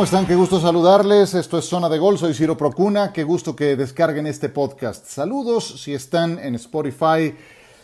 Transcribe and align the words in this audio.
¿Cómo 0.00 0.06
están? 0.06 0.26
Qué 0.26 0.34
gusto 0.34 0.58
saludarles. 0.58 1.34
Esto 1.34 1.58
es 1.58 1.66
Zona 1.66 1.90
de 1.90 1.98
Gol. 1.98 2.16
Soy 2.16 2.32
Ciro 2.32 2.56
Procuna. 2.56 3.12
Qué 3.12 3.22
gusto 3.22 3.54
que 3.54 3.76
descarguen 3.76 4.26
este 4.26 4.48
podcast. 4.48 5.04
Saludos 5.04 5.82
si 5.82 5.92
están 5.92 6.38
en 6.38 6.54
Spotify, 6.54 7.34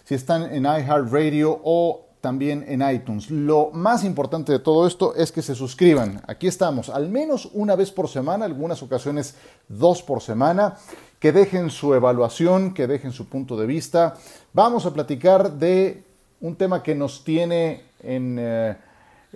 si 0.03 0.15
están 0.15 0.45
en 0.45 0.65
iHeartRadio 0.65 1.61
o 1.63 2.07
también 2.23 2.65
en 2.69 2.81
iTunes. 2.91 3.31
Lo 3.31 3.69
más 3.71 4.03
importante 4.03 4.51
de 4.51 4.61
todo 4.61 4.87
esto 4.87 5.15
es 5.15 5.31
que 5.31 5.43
se 5.43 5.55
suscriban. 5.55 6.23
Aquí 6.27 6.47
estamos, 6.47 6.89
al 6.89 7.11
menos 7.11 7.51
una 7.53 7.77
vez 7.77 7.93
por 7.93 8.09
semana, 8.09 8.47
algunas 8.47 8.83
ocasiones 8.83 9.35
dos 9.69 10.03
por 10.03 10.23
semana. 10.23 10.79
Que 11.21 11.33
dejen 11.33 11.69
su 11.69 11.93
evaluación, 11.93 12.73
que 12.73 12.87
dejen 12.87 13.13
su 13.13 13.29
punto 13.29 13.59
de 13.59 13.67
vista. 13.67 14.15
Vamos 14.55 14.87
a 14.87 14.95
platicar 14.95 15.53
de 15.53 16.03
un 16.41 16.57
tema 16.57 16.83
que 16.83 16.95
nos 16.95 17.25
tiene 17.25 17.83
en, 18.03 18.39
eh, 18.41 18.75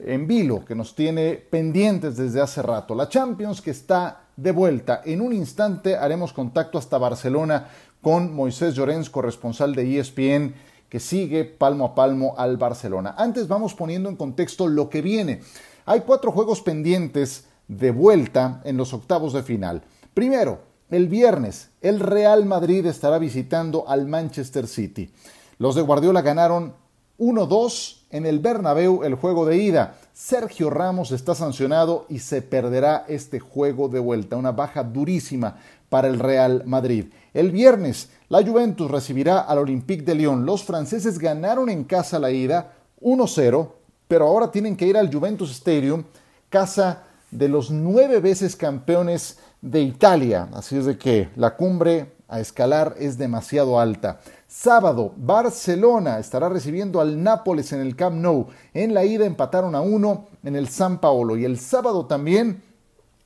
en 0.04 0.26
vilo, 0.26 0.64
que 0.64 0.74
nos 0.74 0.94
tiene 0.94 1.34
pendientes 1.34 2.16
desde 2.16 2.40
hace 2.40 2.62
rato. 2.62 2.94
La 2.94 3.08
Champions 3.08 3.60
que 3.60 3.70
está 3.70 4.24
de 4.36 4.52
vuelta. 4.52 5.02
En 5.04 5.20
un 5.20 5.32
instante 5.32 5.96
haremos 5.96 6.32
contacto 6.32 6.78
hasta 6.78 6.98
Barcelona 6.98 7.68
con 8.00 8.34
Moisés 8.34 8.74
Llorens, 8.74 9.10
corresponsal 9.10 9.74
de 9.74 9.98
ESPN 9.98 10.54
que 10.88 11.00
sigue 11.00 11.44
palmo 11.44 11.86
a 11.86 11.94
palmo 11.94 12.34
al 12.36 12.56
Barcelona. 12.56 13.14
Antes 13.16 13.46
vamos 13.46 13.74
poniendo 13.74 14.08
en 14.08 14.16
contexto 14.16 14.66
lo 14.66 14.90
que 14.90 15.00
viene. 15.00 15.40
Hay 15.86 16.00
cuatro 16.00 16.32
juegos 16.32 16.62
pendientes 16.62 17.44
de 17.68 17.92
vuelta 17.92 18.60
en 18.64 18.76
los 18.76 18.92
octavos 18.92 19.32
de 19.32 19.44
final. 19.44 19.82
Primero, 20.14 20.62
el 20.90 21.06
viernes, 21.06 21.70
el 21.80 22.00
Real 22.00 22.44
Madrid 22.44 22.84
estará 22.86 23.18
visitando 23.18 23.88
al 23.88 24.08
Manchester 24.08 24.66
City. 24.66 25.12
Los 25.58 25.76
de 25.76 25.82
Guardiola 25.82 26.22
ganaron 26.22 26.74
1-2 27.18 27.99
en 28.10 28.26
el 28.26 28.38
Bernabéu 28.38 29.02
el 29.04 29.14
juego 29.14 29.46
de 29.46 29.56
ida. 29.56 29.96
Sergio 30.12 30.70
Ramos 30.70 31.12
está 31.12 31.34
sancionado 31.34 32.06
y 32.08 32.18
se 32.18 32.42
perderá 32.42 33.04
este 33.08 33.40
juego 33.40 33.88
de 33.88 34.00
vuelta, 34.00 34.36
una 34.36 34.52
baja 34.52 34.82
durísima 34.82 35.56
para 35.88 36.08
el 36.08 36.18
Real 36.18 36.62
Madrid. 36.66 37.06
El 37.32 37.50
viernes, 37.50 38.10
la 38.28 38.44
Juventus 38.44 38.90
recibirá 38.90 39.40
al 39.40 39.58
Olympique 39.58 40.04
de 40.04 40.14
Lyon. 40.14 40.44
Los 40.44 40.64
franceses 40.64 41.18
ganaron 41.18 41.68
en 41.68 41.84
casa 41.84 42.18
la 42.18 42.30
ida 42.30 42.72
1-0, 43.00 43.68
pero 44.08 44.26
ahora 44.26 44.50
tienen 44.50 44.76
que 44.76 44.86
ir 44.86 44.96
al 44.96 45.12
Juventus 45.12 45.50
Stadium, 45.50 46.04
casa 46.48 47.04
de 47.30 47.48
los 47.48 47.70
nueve 47.70 48.20
veces 48.20 48.56
campeones 48.56 49.38
de 49.60 49.80
Italia. 49.82 50.48
Así 50.52 50.76
es 50.76 50.86
de 50.86 50.98
que 50.98 51.28
la 51.36 51.56
cumbre 51.56 52.12
a 52.30 52.40
escalar 52.40 52.94
es 52.98 53.18
demasiado 53.18 53.78
alta. 53.78 54.20
Sábado, 54.46 55.12
Barcelona 55.16 56.18
estará 56.18 56.48
recibiendo 56.48 57.00
al 57.00 57.22
Nápoles 57.22 57.72
en 57.72 57.80
el 57.80 57.96
Camp 57.96 58.16
Nou. 58.16 58.46
En 58.72 58.94
la 58.94 59.04
ida 59.04 59.26
empataron 59.26 59.74
a 59.74 59.80
uno 59.80 60.28
en 60.44 60.56
el 60.56 60.68
San 60.68 61.00
Paolo. 61.00 61.36
Y 61.36 61.44
el 61.44 61.58
sábado 61.58 62.06
también, 62.06 62.62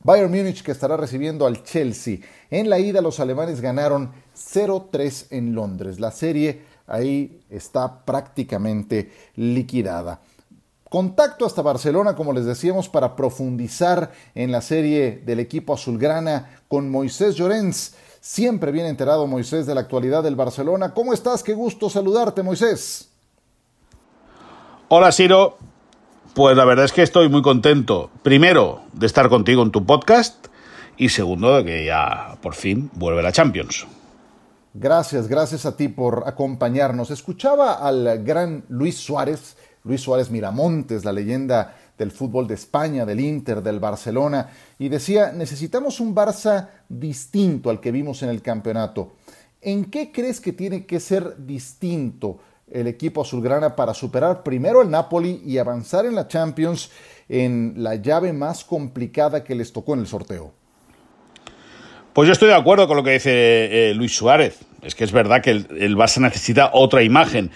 Bayern 0.03 0.31
Múnich 0.31 0.63
que 0.63 0.73
estará 0.73 0.97
recibiendo 0.97 1.47
al 1.47 1.63
Chelsea. 1.63 2.19
En 2.51 2.71
la 2.71 2.79
ida 2.79 3.03
los 3.03 3.21
alemanes 3.21 3.61
ganaron 3.61 4.11
0-3 4.35 5.27
en 5.31 5.55
Londres. 5.55 6.01
La 6.01 6.11
serie 6.11 6.63
ahí 6.87 7.43
está 7.51 8.05
prácticamente 8.05 9.13
liquidada. 9.37 10.21
Contacto 10.89 11.45
hasta 11.45 11.61
Barcelona, 11.61 12.15
como 12.15 12.33
les 12.33 12.45
decíamos, 12.45 12.89
para 12.89 13.17
profundizar 13.17 14.13
en 14.35 14.53
la 14.53 14.63
serie 14.63 15.23
del 15.27 15.41
equipo 15.41 15.75
azulgrana 15.75 16.61
con 16.69 16.91
Moisés 16.91 17.35
Llorens. 17.35 17.95
Siempre 18.27 18.73
bien 18.73 18.87
enterado 18.87 19.27
Moisés 19.27 19.67
de 19.67 19.75
la 19.75 19.83
actualidad 19.83 20.23
del 20.23 20.35
Barcelona. 20.35 20.95
¿Cómo 20.95 21.13
estás? 21.13 21.43
Qué 21.43 21.53
gusto 21.53 21.91
saludarte, 21.91 22.43
Moisés. 22.43 23.11
Hola, 24.89 25.13
Siro. 25.13 25.59
Pues 26.33 26.57
la 26.57 26.65
verdad 26.65 26.87
es 26.87 26.93
que 26.93 27.03
estoy 27.03 27.29
muy 27.29 27.43
contento, 27.43 28.09
primero, 28.23 28.81
de 28.95 29.05
estar 29.05 29.29
contigo 29.29 29.63
en 29.63 29.73
tu 29.73 29.85
podcast 29.85 30.47
y 30.97 31.11
segundo, 31.11 31.55
de 31.55 31.65
que 31.67 31.85
ya 31.85 32.39
por 32.41 32.55
fin 32.55 32.91
vuelve 32.95 33.23
la 33.23 33.31
Champions. 33.31 33.87
Gracias, 34.73 35.29
gracias 35.29 35.67
a 35.67 35.77
ti 35.77 35.89
por 35.89 36.25
acompañarnos. 36.27 37.11
Escuchaba 37.11 37.75
al 37.75 38.25
gran 38.25 38.65
Luis 38.71 38.97
Suárez, 38.97 39.59
Luis 39.83 40.01
Suárez 40.01 40.31
Miramontes, 40.31 41.05
la 41.05 41.13
leyenda 41.13 41.77
del 41.99 42.11
fútbol 42.11 42.47
de 42.47 42.55
España, 42.55 43.05
del 43.05 43.21
Inter, 43.21 43.63
del 43.63 43.81
Barcelona, 43.81 44.51
y 44.79 44.89
decía, 44.89 45.33
necesitamos 45.33 46.01
un 46.01 46.15
Barça 46.15 46.69
distinto 46.89 47.71
al 47.71 47.81
que 47.81 47.93
vimos 47.93 48.23
en 48.23 48.31
el 48.31 48.43
campeonato. 48.43 49.15
¿En 49.61 49.87
qué 49.87 50.13
crees 50.13 50.41
que 50.41 50.53
tiene 50.53 50.87
que 50.87 51.01
ser 51.01 51.47
distinto 51.47 52.39
el 52.71 52.87
equipo 52.87 53.23
azulgrana 53.23 53.77
para 53.77 53.95
superar 53.95 54.43
primero 54.43 54.83
el 54.83 54.91
Napoli 54.91 55.43
y 55.45 55.59
avanzar 55.59 56.07
en 56.07 56.15
la 56.15 56.29
Champions 56.29 56.91
en 57.29 57.75
la 57.77 57.95
llave 57.95 58.33
más 58.33 58.65
complicada 58.65 59.45
que 59.45 59.55
les 59.55 59.73
tocó 59.73 59.95
en 59.95 60.01
el 60.01 60.07
sorteo? 60.07 60.53
Pues 62.13 62.27
yo 62.27 62.33
estoy 62.33 62.49
de 62.49 62.55
acuerdo 62.55 62.87
con 62.87 62.97
lo 62.97 63.03
que 63.03 63.13
dice 63.13 63.91
eh, 63.91 63.95
Luis 63.95 64.15
Suárez. 64.15 64.61
Es 64.83 64.95
que 64.95 65.05
es 65.05 65.13
verdad 65.13 65.43
que 65.43 65.51
el 65.51 65.97
Barça 65.97 66.21
necesita 66.21 66.71
otra 66.73 67.03
imagen. 67.03 67.51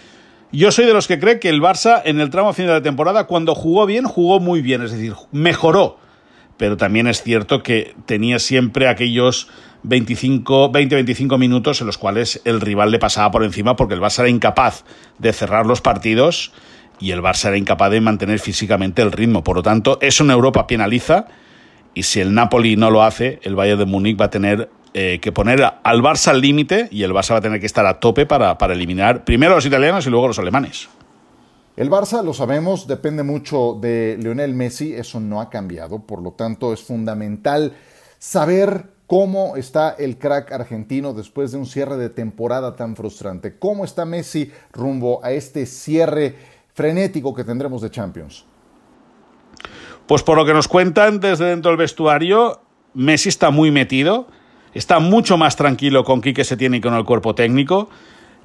Yo 0.51 0.73
soy 0.73 0.87
de 0.87 0.95
los 0.95 1.07
que 1.07 1.19
cree 1.19 1.39
que 1.41 1.51
el 1.51 1.61
Barça 1.61 2.01
en 2.07 2.21
el 2.21 2.31
tramo 2.31 2.55
final 2.55 2.69
de 2.69 2.79
la 2.79 2.83
temporada, 2.83 3.27
cuando 3.27 3.55
jugó 3.55 3.85
bien, 3.85 4.05
jugó 4.05 4.41
muy 4.41 4.63
bien, 4.63 4.83
es 4.83 4.93
decir, 4.93 5.15
mejoró. 5.31 5.99
Pero 6.57 6.79
también 6.79 7.07
es 7.07 7.23
cierto 7.23 7.63
que 7.63 7.95
tenía 8.07 8.39
siempre 8.39 8.89
aquellos 8.89 9.49
25, 9.83 10.73
20-25 10.73 11.39
minutos 11.39 11.83
en 11.83 11.87
los 11.87 11.99
cuales 11.99 12.41
el 12.47 12.63
rival 12.63 12.91
le 12.91 12.99
pasaba 12.99 13.31
por 13.31 13.45
encima 13.45 13.77
porque 13.77 13.95
el 13.95 14.01
Barça 14.01 14.21
era 14.21 14.31
incapaz 14.31 14.85
de 15.19 15.35
cerrar 15.35 15.67
los 15.67 15.83
partidos 15.83 16.53
y 16.99 17.11
el 17.11 17.21
Barça 17.21 17.49
era 17.49 17.59
incapaz 17.59 17.91
de 17.91 18.01
mantener 18.01 18.39
físicamente 18.39 19.03
el 19.03 19.13
ritmo. 19.13 19.45
Por 19.45 19.57
lo 19.57 19.63
tanto, 19.63 19.99
eso 20.01 20.25
en 20.25 20.31
Europa 20.31 20.67
penaliza 20.67 21.27
y 21.93 22.05
si 22.05 22.21
el 22.21 22.33
Napoli 22.33 22.77
no 22.77 22.91
lo 22.91 23.03
hace, 23.03 23.39
el 23.43 23.55
Bayern 23.55 23.81
de 23.81 23.85
Múnich 23.85 24.21
va 24.21 24.27
a 24.27 24.31
tener 24.31 24.71
eh, 24.95 25.19
que 25.21 25.33
poner 25.33 25.63
al 25.83 26.03
Barça 26.03 26.29
al 26.29 26.41
límite 26.41 26.89
y 26.91 27.03
el 27.03 27.13
Barça 27.13 27.33
va 27.33 27.39
a 27.39 27.43
tener 27.43 27.61
que 27.61 27.67
estar 27.67 27.87
a 27.87 28.01
tope 28.01 28.27
para, 28.27 28.59
para 28.59 28.75
eliminar 28.75 29.25
primero 29.25 29.53
a 29.53 29.57
los 29.57 29.67
italianos 29.67 30.07
y 30.07 30.11
luego 30.11 30.27
a 30.27 30.29
los 30.29 30.39
alemanes. 30.39 30.89
El 31.77 31.91
Barça, 31.91 32.25
lo 32.25 32.35
sabemos, 32.35 32.89
depende 32.89 33.23
mucho 33.23 33.79
de 33.81 34.17
Lionel 34.21 34.53
Messi, 34.55 34.95
eso 34.95 35.21
no 35.21 35.41
ha 35.41 35.49
cambiado, 35.49 36.01
por 36.01 36.21
lo 36.21 36.33
tanto 36.33 36.73
es 36.73 36.83
fundamental 36.83 37.73
saber 38.19 38.87
cómo 39.07 39.57
está 39.57 39.91
el 39.91 40.19
crack 40.19 40.53
argentino 40.53 41.15
después 41.15 41.53
de 41.53 41.59
un 41.59 41.67
cierre 41.67 41.97
de 41.97 42.11
temporada 42.11 42.77
tan 42.77 42.97
frustrante, 42.97 43.59
cómo 43.59 43.85
está 43.85 44.05
Messi 44.05 44.51
rumbo 44.73 45.25
a 45.25 45.31
este 45.31 45.67
cierre 45.67 46.35
frenético 46.75 47.35
que 47.35 47.45
tendremos 47.45 47.81
de 47.83 47.91
Champions. 47.91 48.45
Pues 50.07 50.23
por 50.23 50.37
lo 50.37 50.45
que 50.45 50.55
nos 50.55 50.69
cuentan 50.69 51.21
desde 51.21 51.45
dentro 51.45 51.71
del 51.71 51.79
vestuario, 51.79 52.61
Messi 52.95 53.29
está 53.29 53.51
muy 53.51 53.71
metido, 53.71 54.27
está 54.75 54.99
mucho 54.99 55.37
más 55.37 55.57
tranquilo 55.57 56.05
con 56.05 56.21
Quique 56.21 56.45
Setién 56.45 56.75
y 56.75 56.81
con 56.81 56.95
el 56.95 57.05
cuerpo 57.05 57.35
técnico. 57.35 57.89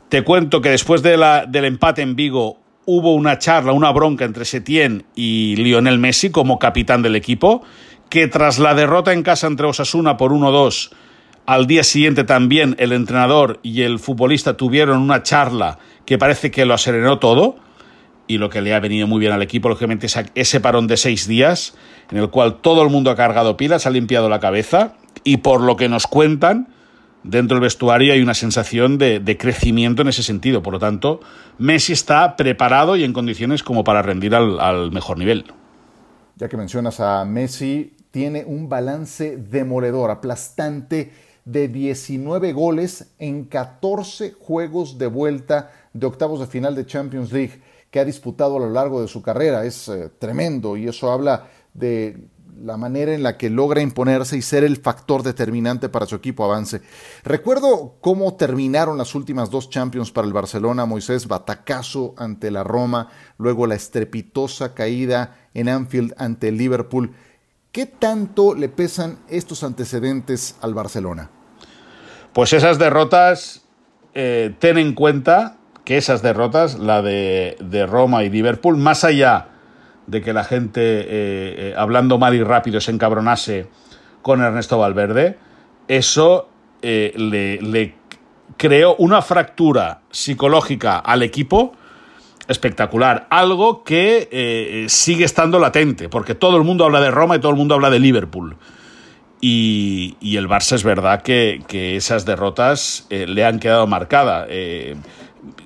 Te 0.10 0.24
cuento 0.24 0.62
que 0.62 0.70
después 0.70 1.02
del 1.02 1.66
empate 1.66 2.02
en 2.02 2.16
Vigo 2.16 2.58
hubo 2.86 3.14
una 3.14 3.40
charla, 3.40 3.72
una 3.72 3.92
bronca 3.92 4.26
entre 4.26 4.46
Setién 4.46 5.06
y 5.16 5.56
Lionel 5.56 6.00
Messi 6.00 6.30
como 6.30 6.60
capitán 6.60 7.02
del 7.02 7.16
equipo, 7.16 7.64
que 8.10 8.28
tras 8.28 8.60
la 8.60 8.74
derrota 8.74 9.14
en 9.14 9.24
casa 9.24 9.48
entre 9.48 9.68
Osasuna 9.68 10.18
por 10.18 10.32
1-2, 10.32 10.92
al 11.46 11.68
día 11.68 11.84
siguiente 11.84 12.24
también 12.24 12.76
el 12.80 12.92
entrenador 12.94 13.60
y 13.64 13.82
el 13.82 14.00
futbolista 14.00 14.56
tuvieron 14.56 15.02
una 15.02 15.24
charla 15.24 15.78
que 16.06 16.18
parece 16.18 16.52
que 16.52 16.66
lo 16.66 16.74
aserenó 16.74 17.20
todo 17.20 17.58
y 18.28 18.38
lo 18.38 18.50
que 18.50 18.62
le 18.62 18.74
ha 18.74 18.80
venido 18.80 19.08
muy 19.08 19.20
bien 19.20 19.34
al 19.34 19.42
equipo, 19.42 19.68
lógicamente, 19.68 20.06
es 20.06 20.18
ese 20.36 20.60
parón 20.62 20.88
de 20.88 20.96
seis 20.96 21.28
días 21.28 21.76
en 22.12 22.18
el 22.18 22.30
cual 22.30 22.62
todo 22.62 22.82
el 22.84 22.90
mundo 22.90 23.12
ha 23.12 23.16
cargado 23.16 23.58
pilas, 23.58 23.86
ha 23.86 23.90
limpiado 23.90 24.30
la 24.30 24.40
cabeza 24.40 24.94
y 25.24 25.38
por 25.38 25.62
lo 25.62 25.76
que 25.76 25.90
nos 25.90 26.08
cuentan, 26.08 26.68
dentro 27.24 27.56
del 27.56 27.64
vestuario 27.64 28.14
hay 28.14 28.22
una 28.22 28.34
sensación 28.34 28.98
de, 28.98 29.20
de, 29.20 29.38
crecimiento 29.38 30.02
en 30.02 30.10
ese 30.10 30.24
sentido. 30.24 30.62
Por 30.62 30.74
lo 30.74 30.80
tanto, 30.80 31.22
Messi 31.58 31.94
está 31.94 32.36
preparado 32.36 32.96
y 32.96 33.04
en 33.04 33.14
condiciones 33.14 33.64
como 33.64 33.84
para 33.84 34.02
rendir 34.02 34.36
al, 34.36 34.60
al 34.60 34.92
mejor 34.92 35.18
nivel. 35.18 35.46
Ya 36.36 36.50
que 36.50 36.58
mencionas 36.58 37.00
a 37.00 37.24
Messi, 37.26 37.96
tiene 38.12 38.44
un 38.46 38.70
balance 38.70 39.38
demoledor, 39.38 40.12
aplastante 40.12 41.12
de 41.46 41.68
19 41.68 42.54
goles 42.54 43.14
en 43.20 43.46
14 43.46 44.34
juegos 44.40 44.98
de 44.98 45.08
vuelta 45.08 45.72
de 45.94 46.06
octavos 46.06 46.40
de 46.40 46.48
final 46.48 46.76
de 46.76 46.86
Champions 46.86 47.32
League 47.32 47.62
que 47.92 48.00
ha 48.00 48.06
disputado 48.06 48.58
a 48.58 48.60
lo 48.60 48.70
largo 48.72 49.02
de 49.02 49.08
su 49.08 49.22
carrera. 49.22 49.66
Es 49.66 49.88
eh, 49.88 50.10
tremendo 50.18 50.76
y 50.78 50.88
eso 50.88 51.12
habla 51.12 51.48
de 51.74 52.18
la 52.62 52.78
manera 52.78 53.14
en 53.14 53.24
la 53.24 53.38
que 53.38 53.50
logra 53.50 53.82
imponerse 53.82 54.38
y 54.38 54.42
ser 54.42 54.64
el 54.64 54.78
factor 54.78 55.24
determinante 55.24 55.90
para 55.90 56.06
su 56.06 56.16
equipo 56.16 56.46
avance. 56.46 56.82
Recuerdo 57.24 57.96
cómo 58.02 58.36
terminaron 58.36 58.98
las 58.98 59.16
últimas 59.16 59.50
dos 59.50 59.70
Champions 59.70 60.12
para 60.12 60.28
el 60.28 60.34
Barcelona, 60.34 60.86
Moisés, 60.86 61.28
batacazo 61.28 62.14
ante 62.18 62.52
la 62.52 62.64
Roma, 62.64 63.10
luego 63.38 63.68
la 63.68 63.76
estrepitosa 63.76 64.74
caída 64.74 65.38
en 65.54 65.70
Anfield 65.70 66.14
ante 66.18 66.50
el 66.50 66.58
Liverpool. 66.58 67.14
¿Qué 67.72 67.86
tanto 67.86 68.54
le 68.54 68.70
pesan 68.70 69.20
estos 69.30 69.64
antecedentes 69.64 70.56
al 70.62 70.74
Barcelona? 70.74 71.30
Pues 72.34 72.54
esas 72.54 72.80
derrotas, 72.80 73.64
eh, 74.14 74.56
ten 74.60 74.78
en 74.78 74.94
cuenta 74.94 75.58
que 75.84 75.98
esas 75.98 76.22
derrotas, 76.22 76.80
la 76.80 77.02
de, 77.02 77.58
de 77.60 77.86
Roma 77.86 78.24
y 78.24 78.30
Liverpool, 78.30 78.78
más 78.78 79.04
allá 79.04 79.53
de 80.08 80.22
que 80.22 80.34
la 80.34 80.44
gente, 80.44 80.82
eh, 80.82 81.06
eh, 81.08 81.74
hablando 81.78 82.18
mal 82.18 82.36
y 82.36 82.44
rápido, 82.44 82.82
se 82.82 82.92
encabronase 82.92 83.68
con 84.22 84.42
Ernesto 84.42 84.78
Valverde, 84.78 85.38
eso 85.88 86.50
eh, 86.82 87.14
le, 87.16 87.96
creó 88.58 88.96
una 88.98 89.22
fractura 89.22 90.02
psicológica 90.12 90.98
al 90.98 91.24
equipo 91.24 91.74
espectacular, 92.48 93.28
algo 93.30 93.84
que 93.84 94.86
sigue 94.90 95.24
estando 95.24 95.60
latente, 95.60 96.10
porque 96.10 96.36
todo 96.36 96.58
el 96.58 96.64
mundo 96.64 96.84
habla 96.84 97.00
de 97.00 97.10
Roma 97.10 97.38
y 97.38 97.40
todo 97.40 97.52
el 97.52 97.58
mundo 97.58 97.76
habla 97.76 97.90
de 97.90 98.00
Liverpool. 98.00 98.58
Y, 99.40 100.18
el 100.22 100.48
Barça 100.50 100.74
es 100.74 100.84
verdad 100.84 101.22
que, 101.22 101.64
esas 101.96 102.26
derrotas 102.26 103.08
le 103.10 103.46
han 103.46 103.60
quedado 103.60 103.88
marcadas. 103.88 104.50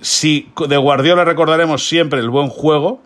si 0.02 0.52
de 0.68 0.78
Guardiola 0.78 1.26
recordaremos 1.26 1.88
siempre 1.88 2.20
el 2.20 2.30
buen 2.30 2.50
juego, 2.50 3.02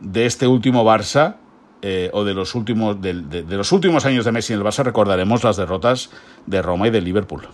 de 0.00 0.26
este 0.26 0.46
último 0.46 0.84
Barça 0.84 1.36
eh, 1.80 2.10
o 2.12 2.24
de 2.24 2.34
los 2.34 2.54
últimos 2.56 3.00
de, 3.00 3.14
los 3.14 3.70
últimos 3.70 4.04
años 4.04 4.24
de 4.24 4.32
Messi 4.32 4.52
en 4.52 4.58
el 4.58 4.64
Barça 4.64 4.82
recordaremos 4.82 5.44
las 5.44 5.56
derrotas 5.56 6.10
de 6.46 6.60
Roma 6.60 6.88
y 6.88 6.90
de 6.90 7.00
Liverpool. 7.00 7.48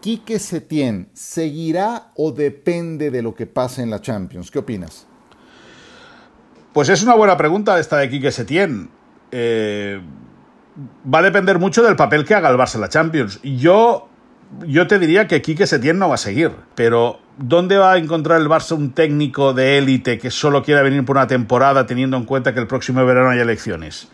¿Quique 0.00 0.38
Setién 0.38 1.08
seguirá 1.12 2.12
o 2.14 2.30
depende 2.30 3.10
de 3.10 3.22
lo 3.22 3.34
que 3.34 3.46
pase 3.46 3.82
en 3.82 3.90
la 3.90 4.00
Champions? 4.00 4.52
¿Qué 4.52 4.60
opinas? 4.60 5.06
Pues 6.72 6.88
es 6.88 7.02
una 7.02 7.14
buena 7.14 7.36
pregunta 7.36 7.80
esta 7.80 7.96
de 7.96 8.08
Quique 8.08 8.30
Setién. 8.30 8.90
Eh, 9.32 10.00
va 11.12 11.18
a 11.18 11.22
depender 11.22 11.58
mucho 11.58 11.82
del 11.82 11.96
papel 11.96 12.24
que 12.24 12.34
haga 12.34 12.48
el 12.50 12.56
Barça 12.56 12.76
en 12.76 12.82
la 12.82 12.88
Champions. 12.88 13.40
Yo, 13.42 14.08
yo 14.68 14.86
te 14.86 15.00
diría 15.00 15.26
que 15.26 15.42
Quique 15.42 15.66
Setién 15.66 15.98
no 15.98 16.08
va 16.08 16.14
a 16.14 16.18
seguir, 16.18 16.52
pero 16.76 17.18
¿Dónde 17.38 17.76
va 17.76 17.92
a 17.92 17.98
encontrar 17.98 18.40
el 18.40 18.48
Barça 18.48 18.74
un 18.74 18.92
técnico 18.92 19.52
de 19.52 19.76
élite 19.76 20.18
que 20.18 20.30
solo 20.30 20.62
quiera 20.62 20.80
venir 20.80 21.04
por 21.04 21.16
una 21.16 21.26
temporada 21.26 21.84
teniendo 21.84 22.16
en 22.16 22.24
cuenta 22.24 22.54
que 22.54 22.60
el 22.60 22.66
próximo 22.66 23.04
verano 23.04 23.28
hay 23.28 23.40
elecciones? 23.40 24.08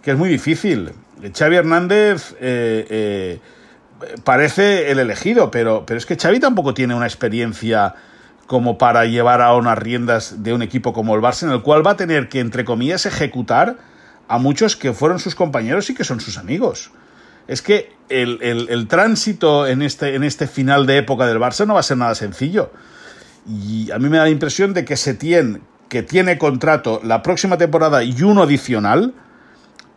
Que 0.00 0.12
es 0.12 0.16
muy 0.16 0.30
difícil. 0.30 0.92
Xavi 1.36 1.56
Hernández 1.56 2.34
eh, 2.40 2.86
eh, 2.88 3.40
parece 4.24 4.90
el 4.90 5.00
elegido, 5.00 5.50
pero, 5.50 5.84
pero 5.84 5.98
es 5.98 6.06
que 6.06 6.16
Xavi 6.16 6.40
tampoco 6.40 6.72
tiene 6.72 6.94
una 6.94 7.04
experiencia 7.04 7.94
como 8.46 8.78
para 8.78 9.04
llevar 9.04 9.42
a 9.42 9.54
unas 9.54 9.76
riendas 9.76 10.42
de 10.42 10.54
un 10.54 10.62
equipo 10.62 10.94
como 10.94 11.14
el 11.14 11.20
Barça, 11.20 11.42
en 11.42 11.52
el 11.52 11.60
cual 11.60 11.86
va 11.86 11.90
a 11.90 11.96
tener 11.98 12.30
que, 12.30 12.40
entre 12.40 12.64
comillas, 12.64 13.04
ejecutar 13.04 13.76
a 14.28 14.38
muchos 14.38 14.76
que 14.76 14.94
fueron 14.94 15.18
sus 15.18 15.34
compañeros 15.34 15.90
y 15.90 15.94
que 15.94 16.04
son 16.04 16.20
sus 16.20 16.38
amigos 16.38 16.90
es 17.48 17.62
que 17.62 17.92
el, 18.08 18.86
tránsito 18.88 19.66
en 19.66 19.82
este, 19.82 20.14
en 20.14 20.24
este 20.24 20.46
final 20.46 20.86
de 20.86 20.98
época 20.98 21.26
del 21.26 21.38
Barça 21.38 21.66
no 21.66 21.74
va 21.74 21.80
a 21.80 21.84
ser 21.84 21.96
nada 21.96 22.14
sencillo. 22.14 22.70
Y 23.46 23.90
a 23.90 23.98
mí 23.98 24.08
me 24.08 24.18
da 24.18 24.24
la 24.24 24.30
impresión 24.30 24.74
de 24.74 24.84
que 24.84 24.96
Setién, 24.96 25.62
que 25.88 26.02
tiene 26.02 26.38
contrato 26.38 27.00
la 27.02 27.22
próxima 27.22 27.58
temporada 27.58 28.04
y 28.04 28.22
uno 28.22 28.42
adicional, 28.42 29.14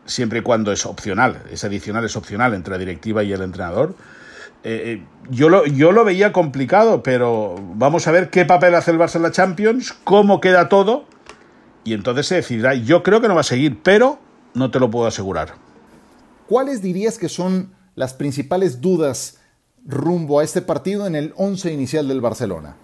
siempre 0.06 0.39
y 0.39 0.42
cuando 0.42 0.71
es 0.71 0.86
opcional, 0.86 1.44
ese 1.51 1.68
adicional 1.68 2.03
es 2.06 2.15
opcional 2.15 2.53
entre 2.53 2.71
la 2.71 2.77
directiva 2.77 3.24
y 3.24 3.33
el 3.33 3.42
entrenador, 3.42 3.95
eh, 4.63 4.81
eh, 4.86 5.03
yo, 5.30 5.50
lo, 5.50 5.65
yo 5.68 5.92
lo 5.92 6.03
veía 6.03 6.31
complicado, 6.31 7.03
pero 7.03 7.56
vamos 7.75 8.07
a 8.07 8.12
ver 8.12 8.31
qué 8.31 8.45
papel 8.45 8.74
hace 8.74 8.89
el 8.92 8.97
Barça 8.97 9.18
en 9.18 9.21
la 9.21 9.31
Champions, 9.31 9.94
cómo 10.03 10.42
queda 10.42 10.69
todo, 10.69 11.06
y 11.83 11.94
entonces 11.94 12.25
se 12.25 12.36
decidirá. 12.36 12.74
Yo 12.74 13.03
creo 13.03 13.21
que 13.21 13.27
no 13.27 13.36
va 13.36 13.42
a 13.42 13.44
seguir, 13.44 13.80
pero 13.83 14.19
no 14.56 14.71
te 14.71 14.80
lo 14.80 14.89
puedo 14.89 15.06
asegurar. 15.06 15.65
¿Cuáles 16.47 16.81
dirías 16.81 17.18
que 17.18 17.30
son 17.30 17.74
las 17.95 18.13
principales 18.13 18.81
dudas 18.81 19.39
rumbo 19.86 20.39
a 20.39 20.44
este 20.44 20.62
partido 20.62 21.07
en 21.07 21.15
el 21.15 21.33
11 21.38 21.74
inicial 21.74 22.07
del 22.07 22.21
Barcelona? 22.21 22.75